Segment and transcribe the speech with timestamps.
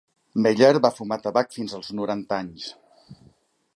[0.45, 2.67] Meilleur va fumar tabac fins als noranta anys.